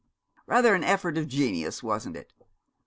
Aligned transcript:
'Rather 0.47 0.73
an 0.73 0.83
effort 0.83 1.15
of 1.15 1.27
genius, 1.27 1.83
wasn't 1.83 2.15
it. 2.17 2.33